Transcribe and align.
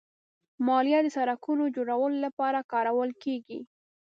مالیه 0.67 0.99
د 1.03 1.07
سړکونو 1.17 1.63
جوړولو 1.75 2.17
لپاره 2.25 2.59
کارول 2.71 3.09
کېږي. 3.23 3.59